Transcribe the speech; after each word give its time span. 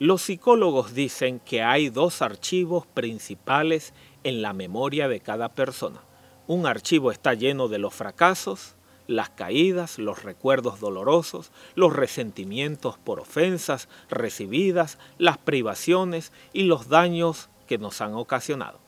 Los 0.00 0.22
psicólogos 0.22 0.94
dicen 0.94 1.40
que 1.40 1.60
hay 1.60 1.88
dos 1.90 2.22
archivos 2.22 2.86
principales 2.86 3.94
en 4.22 4.42
la 4.42 4.52
memoria 4.52 5.08
de 5.08 5.18
cada 5.18 5.48
persona. 5.48 6.00
Un 6.46 6.66
archivo 6.66 7.10
está 7.10 7.34
lleno 7.34 7.66
de 7.66 7.78
los 7.78 7.94
fracasos, 7.94 8.76
las 9.08 9.30
caídas, 9.30 9.98
los 9.98 10.22
recuerdos 10.22 10.78
dolorosos, 10.78 11.50
los 11.74 11.96
resentimientos 11.96 12.96
por 12.96 13.18
ofensas 13.18 13.88
recibidas, 14.08 14.98
las 15.18 15.36
privaciones 15.36 16.30
y 16.52 16.62
los 16.62 16.88
daños 16.88 17.48
que 17.66 17.78
nos 17.78 18.00
han 18.00 18.14
ocasionado. 18.14 18.78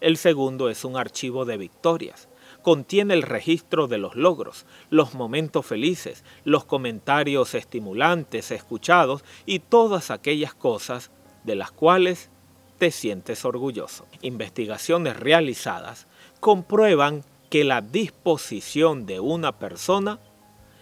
El 0.00 0.18
segundo 0.18 0.68
es 0.68 0.84
un 0.84 0.98
archivo 0.98 1.46
de 1.46 1.56
victorias. 1.56 2.27
Contiene 2.62 3.14
el 3.14 3.22
registro 3.22 3.86
de 3.86 3.98
los 3.98 4.14
logros, 4.14 4.66
los 4.90 5.14
momentos 5.14 5.64
felices, 5.64 6.24
los 6.44 6.64
comentarios 6.64 7.54
estimulantes 7.54 8.50
escuchados 8.50 9.24
y 9.46 9.60
todas 9.60 10.10
aquellas 10.10 10.54
cosas 10.54 11.10
de 11.44 11.54
las 11.54 11.70
cuales 11.70 12.30
te 12.78 12.90
sientes 12.90 13.44
orgulloso. 13.44 14.06
Investigaciones 14.22 15.16
realizadas 15.16 16.06
comprueban 16.40 17.24
que 17.50 17.64
la 17.64 17.80
disposición 17.80 19.06
de 19.06 19.20
una 19.20 19.58
persona 19.58 20.18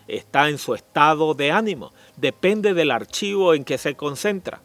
está 0.08 0.48
en 0.48 0.58
su 0.58 0.74
estado 0.74 1.34
de 1.34 1.52
ánimo, 1.52 1.92
depende 2.16 2.74
del 2.74 2.90
archivo 2.90 3.54
en 3.54 3.64
que 3.64 3.78
se 3.78 3.94
concentra. 3.94 4.60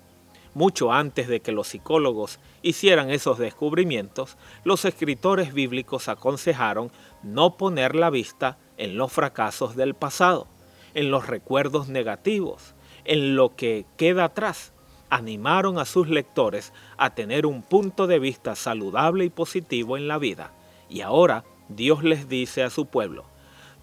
Mucho 0.54 0.92
antes 0.92 1.30
de 1.30 1.40
que 1.40 1.54
los 1.54 1.70
psicólogos 1.70 2.40
hicieran 2.62 3.10
esos 3.10 3.38
descubrimientos, 3.38 4.38
los 4.66 4.84
escritores 4.84 5.54
bíblicos 5.54 6.10
aconsejaron 6.10 6.92
no 7.24 7.56
poner 7.56 7.96
la 7.96 8.10
vista 8.10 8.58
en 8.78 8.98
los 8.98 9.14
fracasos 9.14 9.76
del 9.78 9.94
pasado, 9.94 10.48
en 10.94 11.10
los 11.10 11.28
recuerdos 11.28 11.88
negativos, 11.88 12.76
en 13.06 13.36
lo 13.36 13.56
que 13.56 13.86
queda 13.96 14.26
atrás. 14.26 14.74
Animaron 15.10 15.80
a 15.80 15.86
sus 15.86 16.10
lectores 16.10 16.74
a 16.98 17.16
tener 17.16 17.46
un 17.46 17.64
punto 17.64 18.08
de 18.08 18.20
vista 18.20 18.56
saludable 18.56 19.24
y 19.24 19.30
positivo 19.30 19.96
en 19.96 20.10
la 20.10 20.18
vida. 20.18 20.52
Y 20.90 21.02
ahora 21.02 21.46
Dios 21.70 22.04
les 22.04 22.28
dice 22.28 22.64
a 22.64 22.70
su 22.70 22.88
pueblo, 22.88 23.26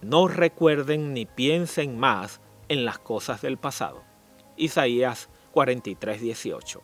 no 0.03 0.29
recuerden 0.29 1.15
ni 1.15 1.25
piensen 1.25 1.99
más 1.99 2.41
en 2.69 2.85
las 2.85 2.99
cosas 2.99 3.41
del 3.41 3.57
pasado. 3.57 4.03
Isaías 4.57 5.29
43, 5.59 6.21
18. 6.21 6.83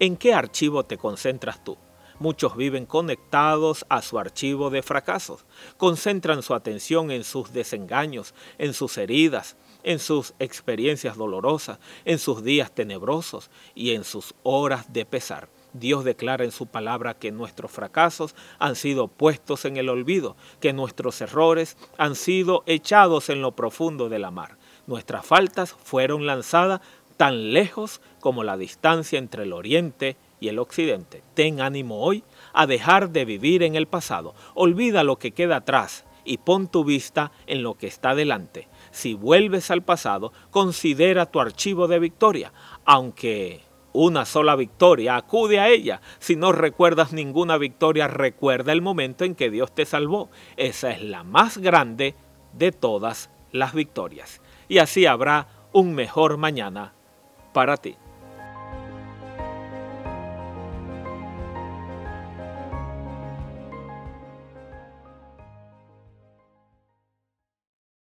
¿En 0.00 0.16
qué 0.16 0.34
archivo 0.34 0.84
te 0.84 0.98
concentras 0.98 1.62
tú? 1.62 1.78
Muchos 2.18 2.56
viven 2.56 2.86
conectados 2.86 3.86
a 3.88 4.02
su 4.02 4.18
archivo 4.18 4.68
de 4.70 4.82
fracasos, 4.82 5.44
concentran 5.76 6.42
su 6.42 6.54
atención 6.54 7.12
en 7.12 7.22
sus 7.22 7.52
desengaños, 7.52 8.34
en 8.58 8.74
sus 8.74 8.98
heridas, 8.98 9.56
en 9.84 10.00
sus 10.00 10.34
experiencias 10.40 11.16
dolorosas, 11.16 11.78
en 12.04 12.18
sus 12.18 12.42
días 12.42 12.74
tenebrosos 12.74 13.48
y 13.76 13.92
en 13.92 14.02
sus 14.02 14.34
horas 14.42 14.92
de 14.92 15.06
pesar. 15.06 15.48
Dios 15.72 16.02
declara 16.02 16.42
en 16.42 16.50
su 16.50 16.66
palabra 16.66 17.14
que 17.14 17.30
nuestros 17.30 17.70
fracasos 17.70 18.34
han 18.58 18.74
sido 18.74 19.06
puestos 19.06 19.64
en 19.64 19.76
el 19.76 19.88
olvido, 19.88 20.36
que 20.58 20.72
nuestros 20.72 21.20
errores 21.20 21.76
han 21.96 22.16
sido 22.16 22.64
echados 22.66 23.28
en 23.28 23.40
lo 23.40 23.52
profundo 23.54 24.08
de 24.08 24.18
la 24.18 24.32
mar. 24.32 24.58
Nuestras 24.88 25.26
faltas 25.26 25.76
fueron 25.84 26.24
lanzadas 26.24 26.80
tan 27.18 27.52
lejos 27.52 28.00
como 28.20 28.44
la 28.44 28.56
distancia 28.56 29.18
entre 29.18 29.42
el 29.42 29.52
oriente 29.52 30.16
y 30.40 30.48
el 30.48 30.58
occidente. 30.58 31.22
Ten 31.34 31.60
ánimo 31.60 32.00
hoy 32.00 32.24
a 32.54 32.66
dejar 32.66 33.10
de 33.10 33.26
vivir 33.26 33.62
en 33.62 33.74
el 33.74 33.86
pasado. 33.86 34.34
Olvida 34.54 35.02
lo 35.02 35.18
que 35.18 35.32
queda 35.32 35.56
atrás 35.56 36.06
y 36.24 36.38
pon 36.38 36.68
tu 36.68 36.84
vista 36.84 37.32
en 37.46 37.62
lo 37.62 37.74
que 37.74 37.88
está 37.88 38.14
delante. 38.14 38.68
Si 38.92 39.14
vuelves 39.14 39.70
al 39.70 39.82
pasado, 39.82 40.32
considera 40.50 41.26
tu 41.26 41.40
archivo 41.40 41.88
de 41.88 41.98
victoria, 41.98 42.52
aunque 42.84 43.62
una 43.92 44.24
sola 44.24 44.54
victoria, 44.54 45.16
acude 45.16 45.58
a 45.58 45.68
ella. 45.68 46.00
Si 46.20 46.36
no 46.36 46.52
recuerdas 46.52 47.12
ninguna 47.12 47.58
victoria, 47.58 48.06
recuerda 48.06 48.72
el 48.72 48.80
momento 48.80 49.24
en 49.24 49.34
que 49.34 49.50
Dios 49.50 49.74
te 49.74 49.86
salvó. 49.86 50.30
Esa 50.56 50.92
es 50.92 51.02
la 51.02 51.24
más 51.24 51.58
grande 51.58 52.14
de 52.52 52.70
todas 52.70 53.30
las 53.50 53.74
victorias. 53.74 54.40
Y 54.68 54.78
así 54.78 55.06
habrá 55.06 55.48
un 55.72 55.94
mejor 55.94 56.36
mañana 56.36 56.92
para 57.52 57.76
ti. 57.76 57.96